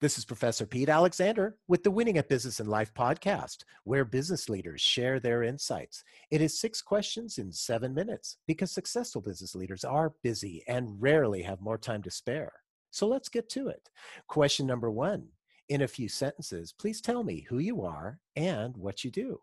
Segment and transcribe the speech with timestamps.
[0.00, 4.48] This is Professor Pete Alexander with the Winning at Business and Life podcast, where business
[4.48, 6.04] leaders share their insights.
[6.30, 11.42] It is six questions in seven minutes because successful business leaders are busy and rarely
[11.42, 12.50] have more time to spare.
[12.90, 13.90] So let's get to it.
[14.26, 15.28] Question number one
[15.68, 19.38] In a few sentences, please tell me who you are and what you do.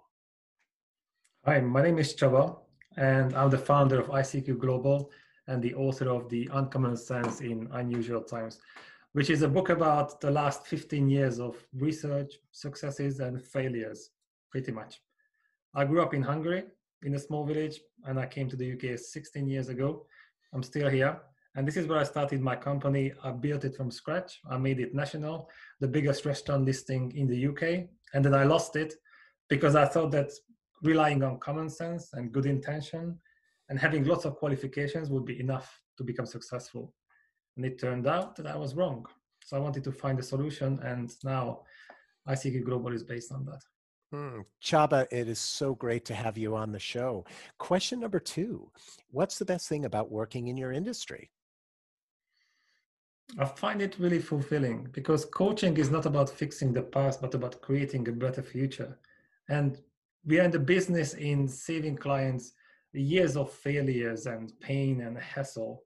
[1.45, 2.57] Hi, my name is Csaba,
[2.97, 5.11] and I'm the founder of ICQ Global
[5.47, 8.59] and the author of The Uncommon Sense in Unusual Times
[9.17, 14.11] which is a book about the last 15 years of research, successes, and failures,
[14.51, 15.01] pretty much.
[15.73, 16.65] I grew up in Hungary
[17.01, 20.05] in a small village, and I came to the UK 16 years ago.
[20.53, 21.19] I'm still here.
[21.55, 23.11] And this is where I started my company.
[23.23, 24.39] I built it from scratch.
[24.47, 27.89] I made it national, the biggest restaurant listing in the UK.
[28.13, 28.93] And then I lost it
[29.49, 30.29] because I thought that
[30.83, 33.17] relying on common sense and good intention
[33.69, 36.93] and having lots of qualifications would be enough to become successful.
[37.55, 39.05] And it turned out that I was wrong.
[39.43, 41.61] So I wanted to find a solution, and now
[42.27, 43.61] ICQ Global is based on that.
[44.13, 47.25] Mm, Csaba, it is so great to have you on the show.
[47.57, 48.71] Question number two
[49.09, 51.31] What's the best thing about working in your industry?
[53.37, 57.61] I find it really fulfilling because coaching is not about fixing the past, but about
[57.61, 58.97] creating a better future.
[59.49, 59.77] And
[60.25, 62.53] we are in the business in saving clients
[62.93, 65.83] years of failures and pain and hassle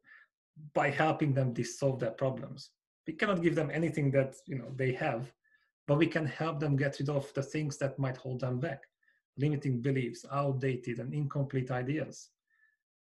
[0.73, 2.71] by helping them solve their problems.
[3.07, 5.31] We cannot give them anything that you know they have,
[5.88, 8.83] but we can help them get rid of the things that might hold them back,
[9.38, 12.29] limiting beliefs, outdated and incomplete ideas.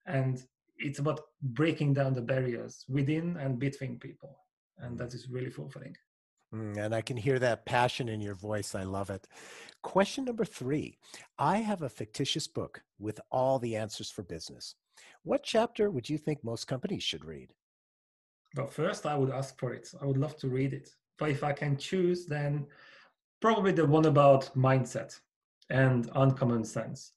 [0.05, 0.43] And
[0.77, 4.37] it's about breaking down the barriers within and between people.
[4.79, 5.95] And that is really fulfilling.
[6.53, 8.75] Mm, and I can hear that passion in your voice.
[8.75, 9.27] I love it.
[9.81, 10.97] Question number three
[11.39, 14.75] I have a fictitious book with all the answers for business.
[15.23, 17.53] What chapter would you think most companies should read?
[18.55, 19.91] Well, first, I would ask for it.
[20.01, 20.89] I would love to read it.
[21.17, 22.67] But if I can choose, then
[23.39, 25.19] probably the one about mindset
[25.69, 27.13] and uncommon sense.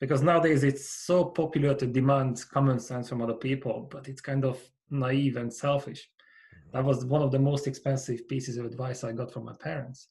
[0.00, 4.44] Because nowadays it's so popular to demand common sense from other people, but it's kind
[4.44, 6.10] of naive and selfish.
[6.72, 6.78] Mm-hmm.
[6.78, 10.08] That was one of the most expensive pieces of advice I got from my parents.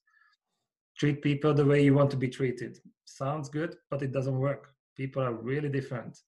[0.97, 2.77] Treat people the way you want to be treated.
[3.05, 4.73] Sounds good, but it doesn't work.
[4.95, 6.19] People are really different.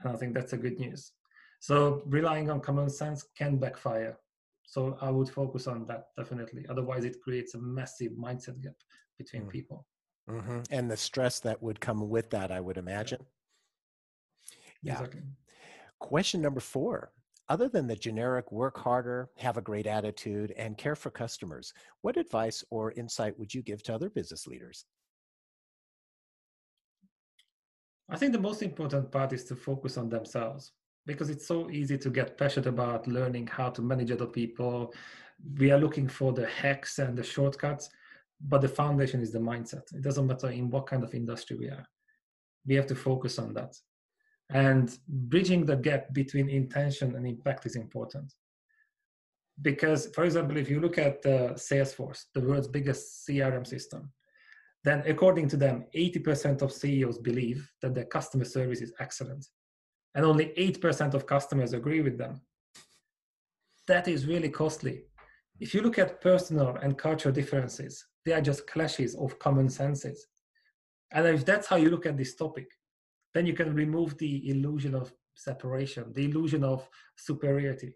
[0.00, 1.12] And I think that's a good news.
[1.60, 4.18] So relying on common sense can backfire.
[4.64, 6.64] So I would focus on that definitely.
[6.68, 8.74] Otherwise, it creates a massive mindset gap
[9.18, 9.50] between mm.
[9.50, 9.86] people.
[10.28, 10.60] Mm-hmm.
[10.70, 13.26] And the stress that would come with that, I would imagine.
[14.82, 14.92] Yeah.
[14.94, 15.22] Exactly.
[15.98, 17.12] Question number four.
[17.50, 22.16] Other than the generic work harder, have a great attitude, and care for customers, what
[22.16, 24.84] advice or insight would you give to other business leaders?
[28.08, 30.70] I think the most important part is to focus on themselves
[31.06, 34.94] because it's so easy to get passionate about learning how to manage other people.
[35.58, 37.90] We are looking for the hacks and the shortcuts,
[38.40, 39.92] but the foundation is the mindset.
[39.92, 41.84] It doesn't matter in what kind of industry we are.
[42.64, 43.74] We have to focus on that.
[44.52, 48.32] And bridging the gap between intention and impact is important.
[49.62, 54.10] Because, for example, if you look at uh, Salesforce, the world's biggest CRM system,
[54.82, 59.46] then according to them, 80% of CEOs believe that their customer service is excellent.
[60.14, 62.40] And only 8% of customers agree with them.
[63.86, 65.02] That is really costly.
[65.60, 70.26] If you look at personal and cultural differences, they are just clashes of common senses.
[71.12, 72.68] And if that's how you look at this topic,
[73.34, 77.94] then you can remove the illusion of separation, the illusion of superiority,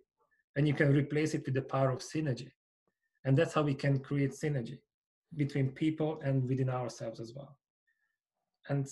[0.56, 2.50] and you can replace it with the power of synergy.
[3.24, 4.78] And that's how we can create synergy
[5.36, 7.58] between people and within ourselves as well.
[8.68, 8.86] And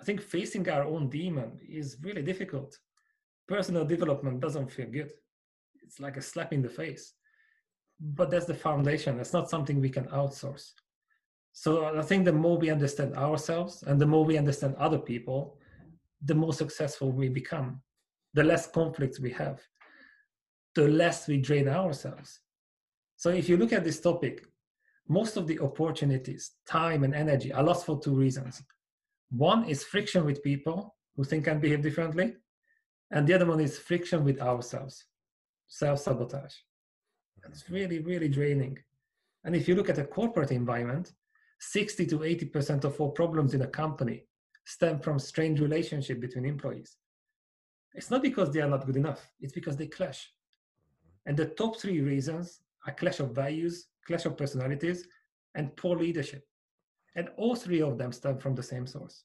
[0.00, 2.78] I think facing our own demon is really difficult.
[3.48, 5.12] Personal development doesn't feel good.
[5.82, 7.14] It's like a slap in the face.
[8.00, 9.20] But that's the foundation.
[9.20, 10.72] It's not something we can outsource.
[11.52, 15.58] So I think the more we understand ourselves and the more we understand other people,
[16.22, 17.80] the more successful we become.
[18.34, 19.60] The less conflicts we have,
[20.74, 22.40] the less we drain ourselves.
[23.16, 24.46] So if you look at this topic,
[25.08, 28.62] most of the opportunities, time, and energy are lost for two reasons.
[29.30, 32.36] One is friction with people who think and behave differently,
[33.10, 35.04] and the other one is friction with ourselves,
[35.66, 36.54] self sabotage.
[37.48, 37.74] It's mm-hmm.
[37.74, 38.78] really, really draining.
[39.44, 41.12] And if you look at a corporate environment,
[41.60, 44.24] 60 to 80% of all problems in a company
[44.64, 46.96] stem from strained relationship between employees.
[47.94, 50.32] It's not because they are not good enough, it's because they clash.
[51.26, 55.06] And the top three reasons are clash of values, clash of personalities,
[55.54, 56.46] and poor leadership.
[57.16, 59.24] And all three of them stem from the same source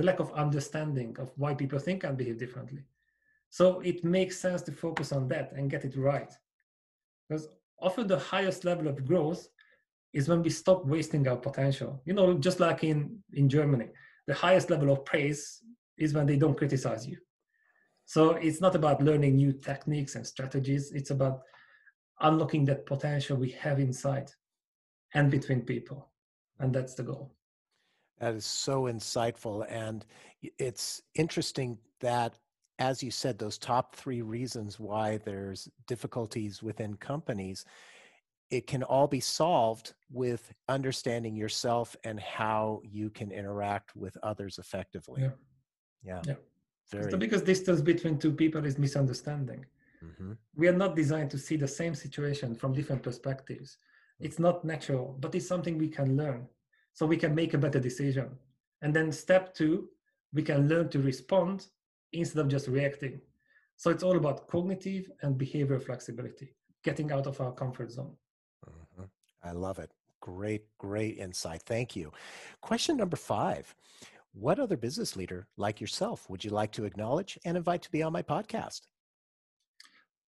[0.00, 2.82] the lack of understanding of why people think and behave differently.
[3.50, 6.32] So it makes sense to focus on that and get it right.
[7.28, 7.48] Because
[7.78, 9.48] often the highest level of growth
[10.14, 12.00] is when we stop wasting our potential.
[12.06, 13.88] You know, just like in, in Germany,
[14.30, 15.60] the highest level of praise
[15.98, 17.18] is when they don't criticize you.
[18.04, 21.40] So it's not about learning new techniques and strategies, it's about
[22.20, 24.30] unlocking that potential we have inside
[25.14, 26.12] and between people.
[26.60, 27.34] And that's the goal.
[28.20, 29.66] That is so insightful.
[29.68, 30.06] And
[30.60, 32.38] it's interesting that,
[32.78, 37.64] as you said, those top three reasons why there's difficulties within companies,
[38.50, 44.58] it can all be solved with understanding yourself and how you can interact with others
[44.58, 45.22] effectively.
[45.22, 45.30] Yeah.
[46.02, 46.22] Yeah.
[46.26, 46.34] yeah.
[46.90, 47.10] Very.
[47.10, 49.64] The biggest distance between two people is misunderstanding.
[50.04, 50.32] Mm-hmm.
[50.56, 53.78] We are not designed to see the same situation from different perspectives.
[54.18, 56.48] It's not natural, but it's something we can learn
[56.92, 58.30] so we can make a better decision.
[58.82, 59.88] And then step two,
[60.32, 61.66] we can learn to respond
[62.12, 63.20] instead of just reacting.
[63.76, 68.16] So it's all about cognitive and behavioral flexibility, getting out of our comfort zone.
[69.42, 69.90] I love it.
[70.20, 71.62] Great, great insight.
[71.62, 72.12] Thank you.
[72.60, 73.74] Question number five
[74.32, 78.02] What other business leader like yourself would you like to acknowledge and invite to be
[78.02, 78.82] on my podcast?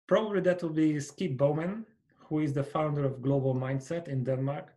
[0.06, 1.86] Probably that will be Skip Bowman,
[2.18, 4.74] who is the founder of Global Mindset in Denmark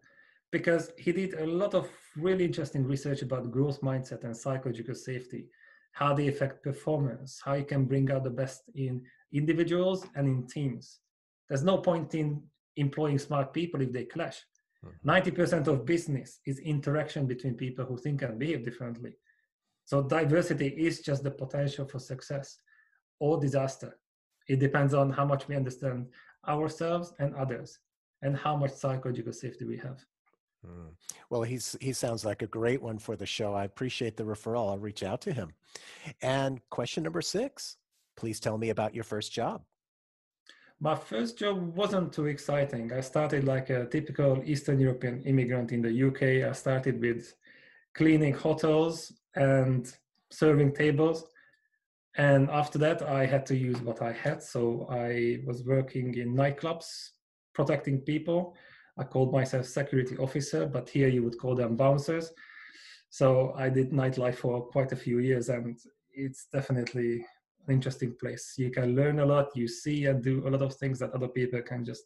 [0.54, 5.48] because he did a lot of really interesting research about growth mindset and psychological safety,
[5.94, 9.02] how they affect performance, how you can bring out the best in
[9.34, 11.00] individuals and in teams.
[11.50, 12.44] There's no point in
[12.78, 14.44] employing smart people if they clash.
[14.86, 15.10] Mm-hmm.
[15.10, 19.14] 90% of business is interaction between people who think and behave differently.
[19.86, 22.58] So diversity is just the potential for success
[23.20, 23.98] or disaster.
[24.48, 26.08] It depends on how much we understand
[26.48, 27.80] ourselves and others
[28.22, 30.04] and how much psychological safety we have.
[30.66, 30.92] Mm.
[31.30, 33.54] Well, he's he sounds like a great one for the show.
[33.54, 34.70] I appreciate the referral.
[34.70, 35.54] I'll reach out to him.
[36.22, 37.78] And question number six:
[38.16, 39.64] Please tell me about your first job.
[40.84, 42.92] My first job wasn't too exciting.
[42.92, 46.50] I started like a typical Eastern European immigrant in the UK.
[46.50, 47.34] I started with
[47.96, 49.90] cleaning hotels and
[50.30, 51.24] serving tables.
[52.18, 54.44] And after that, I had to use what I had.
[54.44, 57.12] So I was working in nightclubs,
[57.54, 58.54] protecting people
[58.98, 62.30] I called myself security officer, but here you would call them bouncers.
[63.10, 65.80] So I did nightlife for quite a few years, and
[66.12, 67.26] it's definitely
[67.70, 68.56] interesting place.
[68.58, 71.28] You can learn a lot, you see and do a lot of things that other
[71.28, 72.04] people can just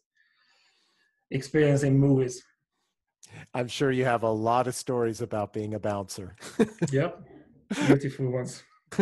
[1.30, 2.42] experience in movies.
[3.52, 6.36] I'm sure you have a lot of stories about being a bouncer.
[6.90, 7.20] yep,
[7.86, 8.62] beautiful ones.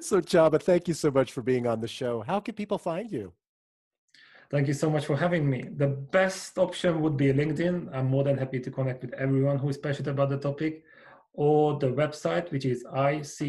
[0.00, 2.22] so, Csaba, thank you so much for being on the show.
[2.22, 3.32] How can people find you?
[4.50, 5.68] Thank you so much for having me.
[5.76, 7.94] The best option would be LinkedIn.
[7.94, 10.82] I'm more than happy to connect with everyone who is passionate about the topic,
[11.34, 13.44] or the website, which is icq.global.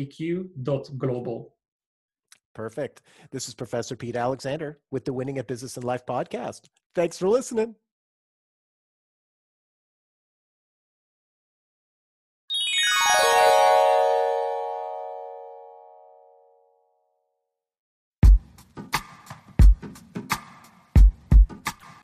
[2.54, 3.02] Perfect.
[3.32, 6.68] This is Professor Pete Alexander with the Winning at Business and Life podcast.
[6.96, 7.76] Thanks for listening.